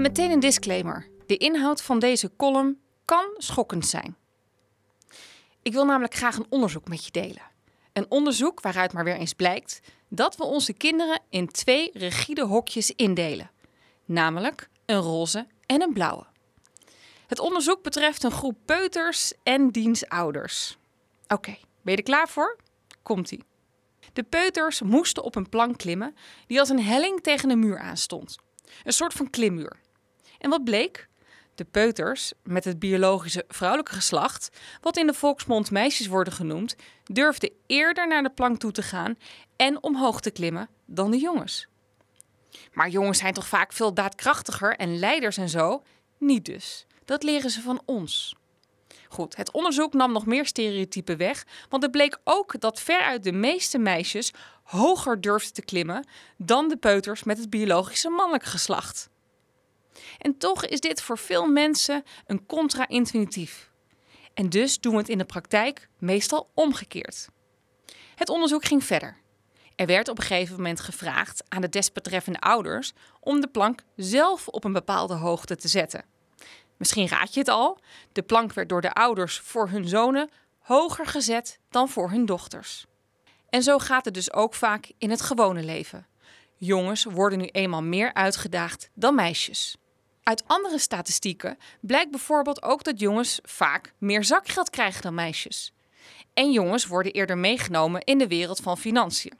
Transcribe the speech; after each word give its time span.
meteen 0.00 0.30
een 0.30 0.40
disclaimer. 0.40 1.08
De 1.26 1.36
inhoud 1.36 1.82
van 1.82 1.98
deze 1.98 2.30
column 2.36 2.80
kan 3.04 3.34
schokkend 3.36 3.86
zijn. 3.86 4.16
Ik 5.62 5.72
wil 5.72 5.84
namelijk 5.84 6.14
graag 6.14 6.36
een 6.36 6.46
onderzoek 6.48 6.88
met 6.88 7.04
je 7.04 7.10
delen. 7.10 7.42
Een 7.92 8.10
onderzoek 8.10 8.60
waaruit 8.60 8.92
maar 8.92 9.04
weer 9.04 9.16
eens 9.16 9.32
blijkt 9.32 9.80
dat 10.08 10.36
we 10.36 10.44
onze 10.44 10.72
kinderen 10.72 11.20
in 11.30 11.48
twee 11.48 11.90
rigide 11.92 12.44
hokjes 12.44 12.90
indelen. 12.90 13.50
Namelijk 14.04 14.68
een 14.86 15.00
roze 15.00 15.46
en 15.66 15.82
een 15.82 15.92
blauwe. 15.92 16.26
Het 17.26 17.38
onderzoek 17.38 17.82
betreft 17.82 18.22
een 18.22 18.30
groep 18.30 18.58
peuters 18.64 19.32
en 19.42 19.70
dienstouders. 19.70 20.78
Oké, 21.28 21.56
ben 21.82 21.92
je 21.92 21.96
er 21.96 22.02
klaar 22.02 22.28
voor? 22.28 22.56
Komt-ie. 23.02 23.44
De 24.12 24.22
peuters 24.22 24.82
moesten 24.82 25.22
op 25.22 25.34
een 25.34 25.48
plank 25.48 25.78
klimmen 25.78 26.14
die 26.46 26.60
als 26.60 26.68
een 26.68 26.82
helling 26.82 27.20
tegen 27.20 27.50
een 27.50 27.58
muur 27.58 27.78
aanstond. 27.78 28.38
Een 28.84 28.92
soort 28.92 29.12
van 29.12 29.30
klimmuur. 29.30 29.76
En 30.38 30.50
wat 30.50 30.64
bleek? 30.64 31.08
De 31.54 31.64
peuters, 31.64 32.32
met 32.42 32.64
het 32.64 32.78
biologische 32.78 33.44
vrouwelijke 33.48 33.92
geslacht, 33.92 34.50
wat 34.80 34.96
in 34.96 35.06
de 35.06 35.14
volksmond 35.14 35.70
meisjes 35.70 36.06
worden 36.06 36.32
genoemd, 36.32 36.76
durfden 37.04 37.50
eerder 37.66 38.08
naar 38.08 38.22
de 38.22 38.30
plank 38.30 38.58
toe 38.58 38.72
te 38.72 38.82
gaan 38.82 39.18
en 39.56 39.82
omhoog 39.82 40.20
te 40.20 40.30
klimmen 40.30 40.68
dan 40.86 41.10
de 41.10 41.18
jongens. 41.18 41.68
Maar 42.72 42.88
jongens 42.88 43.18
zijn 43.18 43.34
toch 43.34 43.46
vaak 43.46 43.72
veel 43.72 43.94
daadkrachtiger 43.94 44.76
en 44.76 44.98
leiders 44.98 45.36
en 45.36 45.48
zo? 45.48 45.82
Niet 46.18 46.44
dus. 46.44 46.86
Dat 47.04 47.22
leren 47.22 47.50
ze 47.50 47.62
van 47.62 47.82
ons. 47.84 48.36
Goed, 49.08 49.36
het 49.36 49.52
onderzoek 49.52 49.92
nam 49.92 50.12
nog 50.12 50.26
meer 50.26 50.46
stereotypen 50.46 51.16
weg, 51.16 51.46
want 51.68 51.82
het 51.82 51.92
bleek 51.92 52.18
ook 52.24 52.60
dat 52.60 52.80
veruit 52.80 53.24
de 53.24 53.32
meeste 53.32 53.78
meisjes 53.78 54.32
hoger 54.62 55.20
durfden 55.20 55.52
te 55.52 55.62
klimmen 55.62 56.06
dan 56.36 56.68
de 56.68 56.76
peuters 56.76 57.24
met 57.24 57.38
het 57.38 57.50
biologische 57.50 58.08
mannelijke 58.08 58.46
geslacht. 58.46 59.10
En 60.18 60.38
toch 60.38 60.64
is 60.64 60.80
dit 60.80 61.02
voor 61.02 61.18
veel 61.18 61.46
mensen 61.46 62.04
een 62.26 62.46
contra-intuïtief. 62.46 63.70
En 64.34 64.48
dus 64.48 64.80
doen 64.80 64.92
we 64.92 64.98
het 64.98 65.08
in 65.08 65.18
de 65.18 65.24
praktijk 65.24 65.88
meestal 65.98 66.50
omgekeerd. 66.54 67.28
Het 68.14 68.28
onderzoek 68.28 68.64
ging 68.64 68.84
verder. 68.84 69.16
Er 69.76 69.86
werd 69.86 70.08
op 70.08 70.18
een 70.18 70.24
gegeven 70.24 70.56
moment 70.56 70.80
gevraagd 70.80 71.44
aan 71.48 71.60
de 71.60 71.68
desbetreffende 71.68 72.40
ouders 72.40 72.92
om 73.20 73.40
de 73.40 73.46
plank 73.46 73.82
zelf 73.96 74.48
op 74.48 74.64
een 74.64 74.72
bepaalde 74.72 75.14
hoogte 75.14 75.56
te 75.56 75.68
zetten. 75.68 76.04
Misschien 76.76 77.08
raad 77.08 77.34
je 77.34 77.40
het 77.40 77.48
al, 77.48 77.78
de 78.12 78.22
plank 78.22 78.52
werd 78.52 78.68
door 78.68 78.80
de 78.80 78.92
ouders 78.92 79.38
voor 79.38 79.68
hun 79.68 79.88
zonen 79.88 80.30
hoger 80.58 81.06
gezet 81.06 81.58
dan 81.70 81.88
voor 81.88 82.10
hun 82.10 82.26
dochters. 82.26 82.86
En 83.50 83.62
zo 83.62 83.78
gaat 83.78 84.04
het 84.04 84.14
dus 84.14 84.32
ook 84.32 84.54
vaak 84.54 84.92
in 84.98 85.10
het 85.10 85.20
gewone 85.20 85.62
leven. 85.62 86.06
Jongens 86.56 87.04
worden 87.04 87.38
nu 87.38 87.46
eenmaal 87.46 87.82
meer 87.82 88.14
uitgedaagd 88.14 88.90
dan 88.94 89.14
meisjes. 89.14 89.76
Uit 90.28 90.44
andere 90.46 90.78
statistieken 90.78 91.58
blijkt 91.80 92.10
bijvoorbeeld 92.10 92.62
ook 92.62 92.84
dat 92.84 93.00
jongens 93.00 93.38
vaak 93.42 93.92
meer 93.98 94.24
zakgeld 94.24 94.70
krijgen 94.70 95.02
dan 95.02 95.14
meisjes. 95.14 95.72
En 96.34 96.52
jongens 96.52 96.86
worden 96.86 97.12
eerder 97.12 97.38
meegenomen 97.38 98.00
in 98.00 98.18
de 98.18 98.26
wereld 98.26 98.60
van 98.60 98.78
financiën. 98.78 99.38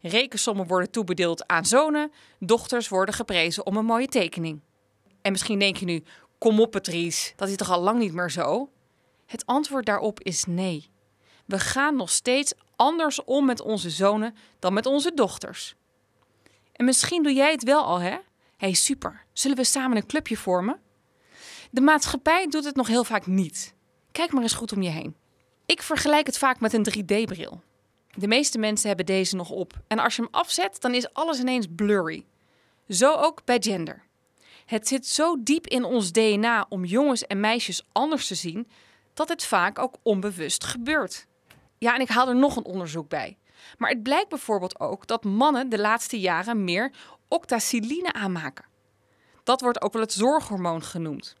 Rekensommen 0.00 0.66
worden 0.66 0.90
toebedeeld 0.90 1.46
aan 1.46 1.64
zonen, 1.64 2.12
dochters 2.38 2.88
worden 2.88 3.14
geprezen 3.14 3.66
om 3.66 3.76
een 3.76 3.84
mooie 3.84 4.06
tekening. 4.08 4.60
En 5.22 5.32
misschien 5.32 5.58
denk 5.58 5.76
je 5.76 5.84
nu: 5.84 6.02
kom 6.38 6.60
op, 6.60 6.70
Patrice, 6.70 7.32
dat 7.36 7.48
is 7.48 7.56
toch 7.56 7.70
al 7.70 7.80
lang 7.80 7.98
niet 7.98 8.12
meer 8.12 8.30
zo? 8.30 8.70
Het 9.26 9.46
antwoord 9.46 9.86
daarop 9.86 10.20
is 10.20 10.44
nee. 10.44 10.90
We 11.44 11.58
gaan 11.58 11.96
nog 11.96 12.10
steeds 12.10 12.52
anders 12.76 13.24
om 13.24 13.44
met 13.44 13.60
onze 13.60 13.90
zonen 13.90 14.34
dan 14.58 14.72
met 14.72 14.86
onze 14.86 15.14
dochters. 15.14 15.74
En 16.72 16.84
misschien 16.84 17.22
doe 17.22 17.32
jij 17.32 17.50
het 17.50 17.62
wel 17.62 17.84
al, 17.84 18.00
hè? 18.00 18.16
Hey, 18.58 18.72
super, 18.72 19.24
zullen 19.32 19.56
we 19.56 19.64
samen 19.64 19.96
een 19.96 20.06
clubje 20.06 20.36
vormen? 20.36 20.80
De 21.70 21.80
maatschappij 21.80 22.46
doet 22.46 22.64
het 22.64 22.76
nog 22.76 22.86
heel 22.86 23.04
vaak 23.04 23.26
niet. 23.26 23.74
Kijk 24.12 24.32
maar 24.32 24.42
eens 24.42 24.54
goed 24.54 24.72
om 24.72 24.82
je 24.82 24.90
heen. 24.90 25.16
Ik 25.66 25.82
vergelijk 25.82 26.26
het 26.26 26.38
vaak 26.38 26.60
met 26.60 26.72
een 26.72 26.86
3D-bril. 26.90 27.62
De 28.14 28.28
meeste 28.28 28.58
mensen 28.58 28.88
hebben 28.88 29.06
deze 29.06 29.36
nog 29.36 29.50
op. 29.50 29.72
En 29.86 29.98
als 29.98 30.16
je 30.16 30.22
hem 30.22 30.30
afzet, 30.30 30.80
dan 30.80 30.94
is 30.94 31.12
alles 31.12 31.40
ineens 31.40 31.66
blurry. 31.76 32.26
Zo 32.88 33.14
ook 33.14 33.44
bij 33.44 33.56
gender. 33.60 34.02
Het 34.66 34.88
zit 34.88 35.06
zo 35.06 35.42
diep 35.42 35.66
in 35.66 35.84
ons 35.84 36.12
DNA 36.12 36.66
om 36.68 36.84
jongens 36.84 37.26
en 37.26 37.40
meisjes 37.40 37.86
anders 37.92 38.26
te 38.26 38.34
zien, 38.34 38.68
dat 39.14 39.28
het 39.28 39.44
vaak 39.44 39.78
ook 39.78 39.94
onbewust 40.02 40.64
gebeurt. 40.64 41.26
Ja, 41.78 41.94
en 41.94 42.00
ik 42.00 42.08
haal 42.08 42.28
er 42.28 42.36
nog 42.36 42.56
een 42.56 42.64
onderzoek 42.64 43.08
bij. 43.08 43.36
Maar 43.78 43.90
het 43.90 44.02
blijkt 44.02 44.28
bijvoorbeeld 44.28 44.80
ook 44.80 45.06
dat 45.06 45.24
mannen 45.24 45.68
de 45.68 45.78
laatste 45.78 46.20
jaren 46.20 46.64
meer 46.64 46.92
octacyline 47.28 48.12
aanmaken. 48.12 48.64
Dat 49.44 49.60
wordt 49.60 49.82
ook 49.82 49.92
wel 49.92 50.02
het 50.02 50.12
zorghormoon 50.12 50.82
genoemd. 50.82 51.36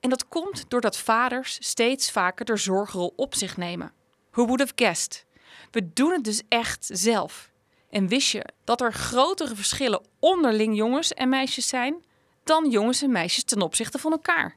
En 0.00 0.10
dat 0.10 0.28
komt 0.28 0.64
doordat 0.68 0.96
vaders 0.96 1.56
steeds 1.60 2.10
vaker 2.10 2.44
de 2.44 2.56
zorgrol 2.56 3.12
op 3.16 3.34
zich 3.34 3.56
nemen. 3.56 3.92
Who 4.30 4.44
would 4.44 4.60
have 4.60 4.72
guessed? 4.76 5.26
We 5.70 5.92
doen 5.92 6.12
het 6.12 6.24
dus 6.24 6.42
echt 6.48 6.88
zelf. 6.92 7.50
En 7.90 8.08
wist 8.08 8.30
je 8.30 8.44
dat 8.64 8.80
er 8.80 8.92
grotere 8.92 9.54
verschillen 9.54 10.02
onderling 10.18 10.76
jongens 10.76 11.12
en 11.12 11.28
meisjes 11.28 11.68
zijn 11.68 12.04
dan 12.44 12.70
jongens 12.70 13.02
en 13.02 13.12
meisjes 13.12 13.44
ten 13.44 13.62
opzichte 13.62 13.98
van 13.98 14.12
elkaar? 14.12 14.56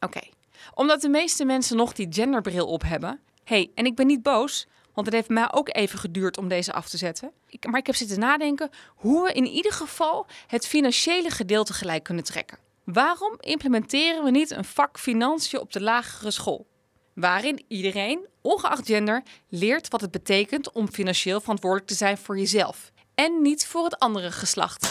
Oké, 0.00 0.20
omdat 0.74 1.00
de 1.00 1.08
meeste 1.08 1.44
mensen 1.44 1.76
nog 1.76 1.92
die 1.92 2.06
genderbril 2.10 2.66
op 2.66 2.82
hebben. 2.82 3.20
hey, 3.44 3.70
en 3.74 3.86
ik 3.86 3.94
ben 3.94 4.06
niet 4.06 4.22
boos, 4.22 4.66
want 4.94 5.06
het 5.06 5.14
heeft 5.14 5.28
mij 5.28 5.52
ook 5.52 5.68
even 5.76 5.98
geduurd 5.98 6.38
om 6.38 6.48
deze 6.48 6.72
af 6.72 6.88
te 6.88 6.96
zetten. 6.96 7.30
Ik, 7.46 7.66
maar 7.66 7.80
ik 7.80 7.86
heb 7.86 7.94
zitten 7.94 8.18
nadenken 8.18 8.70
hoe 8.94 9.24
we 9.24 9.32
in 9.32 9.46
ieder 9.46 9.72
geval 9.72 10.26
het 10.46 10.66
financiële 10.66 11.30
gedeelte 11.30 11.72
gelijk 11.72 12.02
kunnen 12.02 12.24
trekken. 12.24 12.58
Waarom 12.84 13.36
implementeren 13.40 14.24
we 14.24 14.30
niet 14.30 14.50
een 14.50 14.64
vak 14.64 14.98
financiën 14.98 15.60
op 15.60 15.72
de 15.72 15.80
lagere 15.80 16.30
school? 16.30 16.66
Waarin 17.14 17.64
iedereen, 17.68 18.26
ongeacht 18.40 18.86
gender, 18.86 19.22
leert 19.48 19.88
wat 19.88 20.00
het 20.00 20.10
betekent 20.10 20.72
om 20.72 20.92
financieel 20.92 21.40
verantwoordelijk 21.40 21.88
te 21.88 21.96
zijn 21.96 22.18
voor 22.18 22.38
jezelf 22.38 22.92
en 23.14 23.42
niet 23.42 23.66
voor 23.66 23.84
het 23.84 23.98
andere 23.98 24.30
geslacht. 24.32 24.90